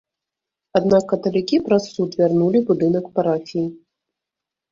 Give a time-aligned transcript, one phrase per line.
[0.77, 3.67] Аднак каталікі праз суд вярнулі будынак парафіі.